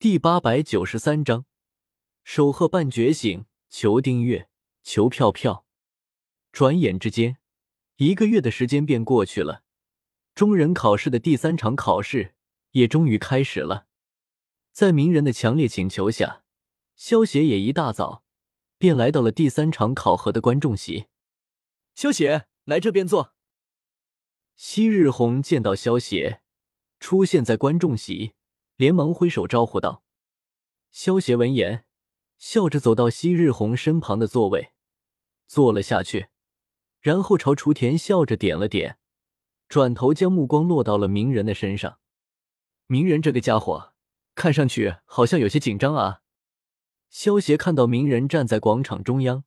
[0.00, 1.44] 第八百九十三章，
[2.22, 3.46] 守鹤半觉醒。
[3.68, 4.48] 求订阅，
[4.84, 5.66] 求票票。
[6.52, 7.38] 转眼之间，
[7.96, 9.64] 一个月的时间便过去了。
[10.36, 12.36] 中人考试的第三场考试
[12.70, 13.88] 也终于开始了。
[14.70, 16.44] 在鸣人的强烈请求下，
[16.94, 18.22] 萧协也一大早
[18.78, 21.06] 便来到了第三场考核的观众席。
[21.96, 23.34] 萧协，来这边坐。
[24.54, 26.42] 昔日红见到萧协
[27.00, 28.34] 出现在观众席，
[28.78, 30.02] 连忙挥手招呼道
[30.90, 31.84] ：“萧邪，闻言。”
[32.38, 34.72] 笑着走到昔日红身旁的座位，
[35.48, 36.28] 坐了下去，
[37.00, 38.98] 然后朝雏田笑着点了点，
[39.68, 41.98] 转头将目光落到了鸣人的身上。
[42.86, 43.92] 鸣人这个家伙，
[44.36, 46.22] 看上去好像有些紧张啊。
[47.10, 49.42] 萧邪看到鸣人站在广场中央，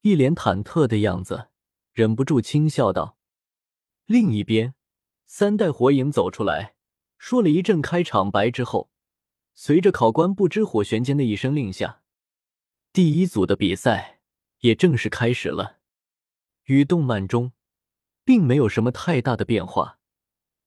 [0.00, 1.50] 一脸忐忑的样子，
[1.92, 3.16] 忍不住轻笑道。
[4.06, 4.74] 另一边，
[5.24, 6.74] 三代火影走出来，
[7.18, 8.90] 说了一阵开场白之后，
[9.54, 12.02] 随着考官不知火玄间的一声令下。
[12.92, 14.20] 第一组的比赛
[14.60, 15.78] 也正式开始了，
[16.64, 17.52] 与动漫中
[18.24, 19.98] 并没有什么太大的变化。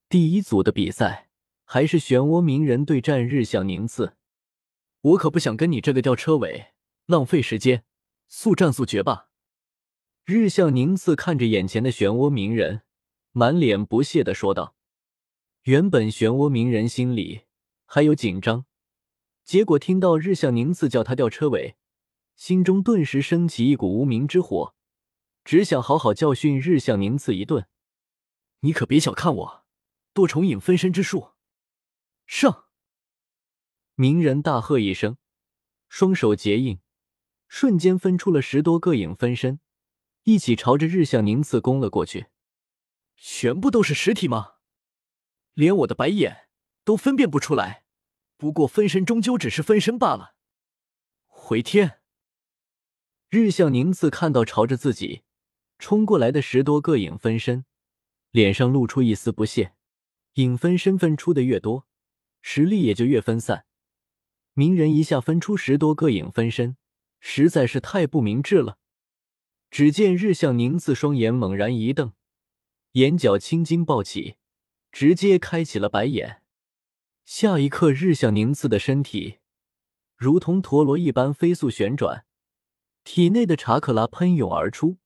[0.07, 1.29] 第一组的比赛
[1.63, 4.15] 还是漩涡鸣人对战日向宁次。
[5.01, 6.73] 我可不想跟你这个吊车尾
[7.05, 7.83] 浪费时间，
[8.27, 9.29] 速战速决吧！
[10.25, 12.81] 日向宁次看着眼前的漩涡鸣人，
[13.31, 14.75] 满脸不屑的说道。
[15.69, 17.41] 原本漩涡鸣人心里
[17.85, 18.65] 还有紧张，
[19.43, 21.77] 结果听到日向宁次叫他吊车尾。
[22.35, 24.73] 心中顿时升起一股无名之火，
[25.43, 27.67] 只想好好教训日向宁次一顿。
[28.61, 29.65] 你可别小看我，
[30.11, 31.33] 多重影分身之术！
[32.25, 32.65] 上！
[33.93, 35.17] 鸣人大喝一声，
[35.87, 36.79] 双手结印，
[37.47, 39.59] 瞬间分出了十多个影分身，
[40.23, 42.25] 一起朝着日向宁次攻了过去。
[43.15, 44.53] 全部都是实体吗？
[45.59, 46.47] 连我的白眼
[46.85, 47.83] 都分辨不出来。
[48.37, 50.33] 不过分身终究只是分身罢了。
[51.27, 51.99] 回天！
[53.27, 55.23] 日向宁次看到朝着自己
[55.77, 57.65] 冲过来的十多个影分身，
[58.31, 59.73] 脸上露出一丝不屑。
[60.35, 61.85] 影分身分出的越多，
[62.41, 63.65] 实力也就越分散。
[64.53, 66.77] 鸣人一下分出十多个影分身，
[67.19, 68.77] 实在是太不明智了。
[69.69, 72.13] 只见日向宁次双眼猛然一瞪，
[72.93, 74.37] 眼角青筋暴起，
[74.91, 76.41] 直接开启了白眼。
[77.25, 79.39] 下一刻，日向宁次的身体
[80.15, 82.25] 如同陀螺一般飞速旋转。
[83.03, 84.97] 体内的查克拉喷涌而出，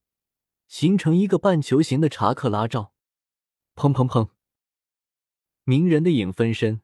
[0.67, 2.93] 形成一个半球形的查克拉罩。
[3.75, 4.29] 砰砰砰！
[5.63, 6.81] 鸣人的影分身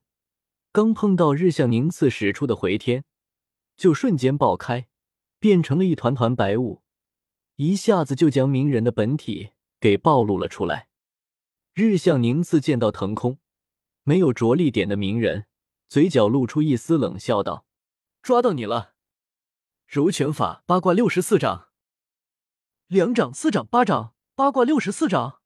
[0.71, 3.05] 刚碰到日向宁次使出的回天，
[3.75, 4.87] 就瞬间爆开，
[5.39, 6.83] 变成了一团团白雾，
[7.55, 10.88] 一下子就将鸣人的本体给暴露了出来。
[11.79, 13.39] 日向宁次见到腾空
[14.03, 15.45] 没有着力点的鸣人，
[15.87, 17.65] 嘴角露出一丝冷笑，道
[18.21, 18.95] ：“抓到你了。”
[19.87, 21.69] 柔拳法八卦六十四掌，
[22.87, 25.39] 两掌四掌八掌八卦六十四掌。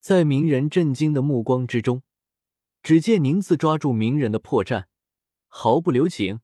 [0.00, 2.02] 在鸣人震惊的目光之中，
[2.82, 4.84] 只见宁次抓住鸣人的破绽，
[5.48, 6.40] 毫不留情，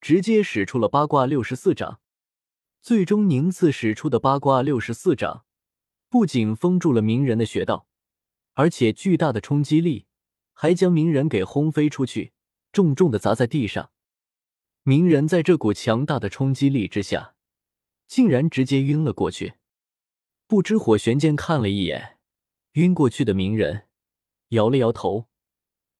[0.00, 2.00] 直接使出了八卦六十四掌。
[2.80, 5.44] 最终，宁次使出的八卦六十四掌
[6.08, 7.88] 不仅封住了鸣人的穴道，
[8.54, 10.06] 而且巨大的冲击力
[10.52, 12.32] 还将鸣人给轰飞出去，
[12.72, 13.90] 重重的砸在地上。
[14.82, 17.34] 鸣人在这股强大的冲击力之下，
[18.08, 19.54] 竟然直接晕了过去。
[20.46, 22.18] 不知火玄剑看了一眼
[22.72, 23.88] 晕过去的鸣人，
[24.48, 25.28] 摇了摇头，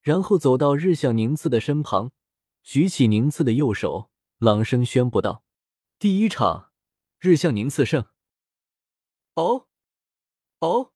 [0.01, 2.13] 然后走到日向宁次的身旁，
[2.63, 5.45] 举起宁次的右手，朗声宣布道
[5.99, 6.73] ：“第一场，
[7.19, 8.07] 日向宁次胜。”
[9.37, 9.69] 哦，
[10.59, 10.93] 哦，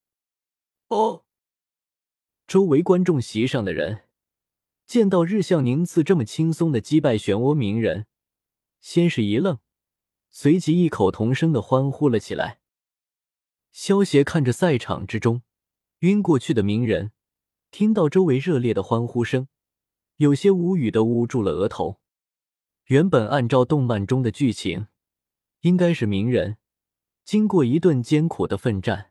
[0.89, 1.26] 哦！
[2.47, 4.03] 周围观众席上的人。
[4.87, 8.07] 见到日向宁次这么轻松的击败漩涡鸣人，
[8.81, 9.59] 先是一愣，
[10.31, 12.61] 随即异口同声的欢呼了起来。
[13.73, 15.43] 萧协看着赛场之中
[15.99, 17.11] 晕过去的鸣人，
[17.73, 19.49] 听到周围热烈的欢呼声，
[20.19, 22.01] 有些无语的捂住了额头。
[22.85, 24.87] 原本按照动漫中的剧情，
[25.63, 26.59] 应该是鸣人
[27.25, 29.11] 经过一顿艰苦的奋战，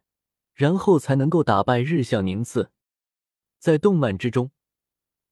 [0.54, 2.72] 然后才能够打败日向宁次，
[3.66, 4.52] 在动漫之中。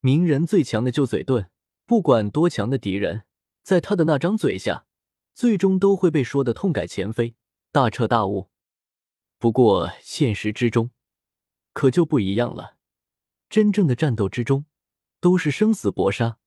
[0.00, 1.50] 鸣人最强的就嘴遁，
[1.86, 3.22] 不管多强的敌人，
[3.62, 4.86] 在他的那张嘴下，
[5.32, 7.36] 最终都会被说的痛改前非，
[7.70, 8.50] 大彻大悟。
[9.38, 10.90] 不过现实之中，
[11.72, 12.76] 可就不一样了。
[13.48, 14.66] 真正的战斗之中，
[15.20, 16.38] 都是生死搏杀，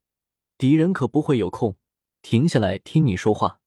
[0.57, 1.77] 敌人可不会有空
[2.21, 3.61] 停下来听你说话。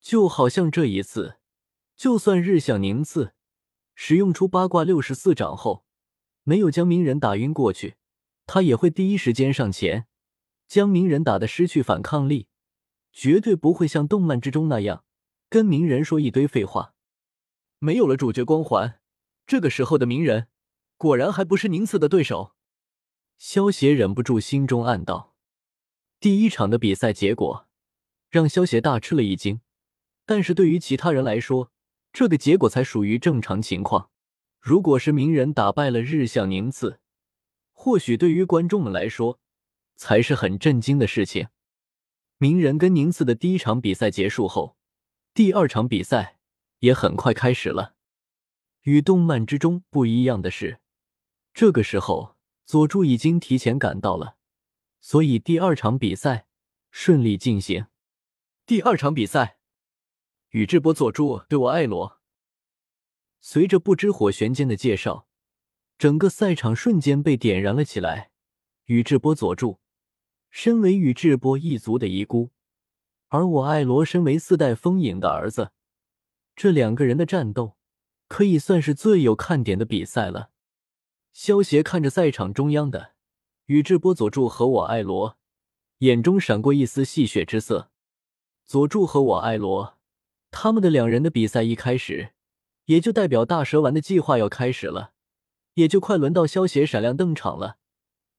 [0.00, 1.38] 就好像这一次，
[1.96, 3.34] 就算日向宁次
[3.96, 5.84] 使用出八卦六十四掌后，
[6.44, 7.96] 没有将鸣人打晕过去。
[8.46, 10.06] 他也会第一时间上前
[10.66, 12.48] 将鸣人打得失去反抗力，
[13.12, 15.04] 绝对不会像动漫之中那样
[15.48, 16.94] 跟鸣人说一堆废话。
[17.78, 19.00] 没有了主角光环，
[19.46, 20.48] 这个时候的鸣人
[20.96, 22.54] 果然还不是宁次的对手。
[23.38, 25.34] 萧协忍不住心中暗道。
[26.20, 27.66] 第一场的比赛结果
[28.30, 29.60] 让萧协大吃了一惊，
[30.24, 31.70] 但是对于其他人来说，
[32.12, 34.10] 这个结果才属于正常情况。
[34.62, 37.00] 如果是鸣人打败了日向宁次，
[37.72, 39.40] 或许对于观众们来说
[39.96, 41.48] 才是很震惊的事情。
[42.38, 44.76] 鸣人跟宁次的第一场比赛结束后，
[45.34, 46.38] 第二场比赛
[46.78, 47.96] 也很快开始了。
[48.82, 50.78] 与动漫之中不一样的是，
[51.52, 54.36] 这个时候佐助已经提前赶到了，
[55.00, 56.46] 所以第二场比赛
[56.92, 57.86] 顺利进行。
[58.64, 59.58] 第二场比赛，
[60.50, 62.21] 宇智波佐助对我爱罗。
[63.44, 65.26] 随着不知火玄间的介绍，
[65.98, 68.30] 整个赛场瞬间被点燃了起来。
[68.84, 69.80] 宇智波佐助
[70.48, 72.52] 身为宇智波一族的遗孤，
[73.28, 75.72] 而我爱罗身为四代风影的儿子，
[76.54, 77.76] 这两个人的战斗
[78.28, 80.50] 可以算是最有看点的比赛了。
[81.32, 83.14] 萧协看着赛场中央的
[83.66, 85.36] 宇智波佐助和我爱罗，
[85.98, 87.90] 眼中闪过一丝戏谑之色。
[88.64, 89.98] 佐助和我爱罗，
[90.52, 92.34] 他们的两人的比赛一开始。
[92.86, 95.12] 也就代表大蛇丸的计划要开始了，
[95.74, 97.78] 也就快轮到萧邪闪亮登场了。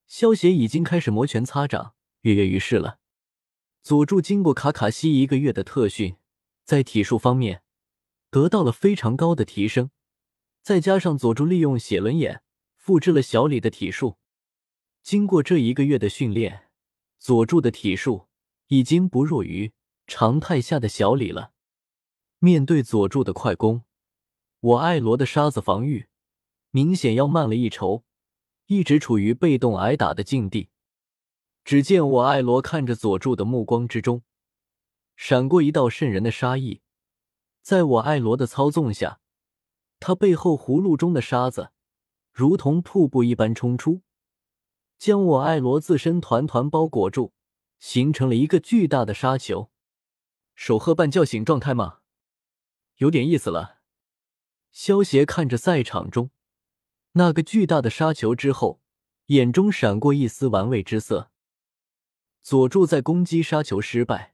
[0.05, 2.99] 萧邪已经开始摩拳擦掌，跃跃欲试了。
[3.81, 6.17] 佐助经过卡卡西一个月的特训，
[6.63, 7.63] 在体术方面
[8.29, 9.89] 得到了非常高的提升，
[10.61, 12.43] 再加上佐助利用写轮眼
[12.75, 14.17] 复制了小李的体术，
[15.01, 16.67] 经过这一个月的训练，
[17.17, 18.27] 佐助的体术
[18.67, 19.73] 已经不弱于
[20.05, 21.51] 常态下的小李了。
[22.39, 23.83] 面对佐助的快攻。
[24.63, 26.07] 我爱罗的沙子防御
[26.71, 28.05] 明显要慢了一筹，
[28.67, 30.69] 一直处于被动挨打的境地。
[31.65, 34.23] 只见我爱罗看着佐助的目光之中，
[35.17, 36.79] 闪过一道渗人的杀意。
[37.61, 39.19] 在我爱罗的操纵下，
[39.99, 41.71] 他背后葫芦中的沙子
[42.31, 44.01] 如同瀑布一般冲出，
[44.97, 47.33] 将我爱罗自身团团包裹住，
[47.79, 49.69] 形成了一个巨大的沙球。
[50.55, 51.99] 守鹤半叫醒状态吗？
[52.95, 53.82] 有点意思了。
[54.73, 56.31] 萧协看着赛场中
[57.11, 58.81] 那个巨大的沙球之后，
[59.27, 61.29] 眼中闪过一丝玩味之色。
[62.41, 64.33] 佐助在攻击沙球失败，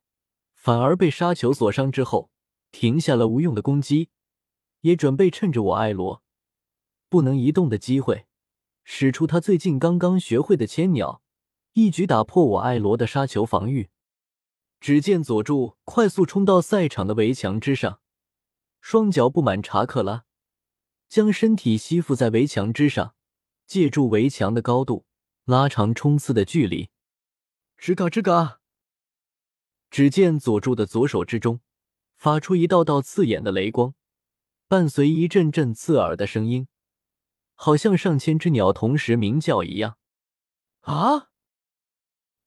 [0.53, 2.31] 反而被沙球所伤之后，
[2.71, 4.09] 停下了无用的攻击，
[4.80, 6.24] 也准备趁着我爱罗
[7.09, 8.25] 不能移动的机会，
[8.85, 11.21] 使出他最近刚刚学会的千鸟，
[11.74, 13.89] 一举打破我爱罗的沙球防御。
[14.80, 18.00] 只见佐助快速冲到赛场的围墙之上，
[18.80, 20.24] 双脚布满查克拉。
[21.09, 23.15] 将身体吸附在围墙之上，
[23.65, 25.06] 借助围墙的高度
[25.45, 26.89] 拉长冲刺的距离。
[27.79, 28.61] 吱嘎吱嘎！
[29.89, 31.61] 只见佐助的左手之中
[32.15, 33.95] 发出一道道刺眼的雷光，
[34.67, 36.67] 伴随一阵阵刺耳的声音，
[37.56, 39.97] 好像上千只鸟同时鸣叫一样。
[40.81, 41.29] 啊！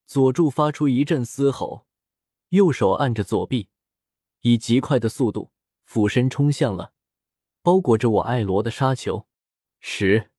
[0.06, 1.86] 佐助发出一阵嘶吼，
[2.50, 3.68] 右手按着左臂，
[4.42, 5.50] 以极快的速度
[5.84, 6.92] 俯身冲向了。
[7.62, 9.26] 包裹着我爱罗的沙球，
[9.78, 10.31] 十。